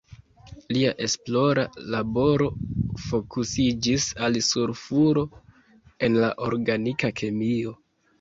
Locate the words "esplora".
1.07-1.65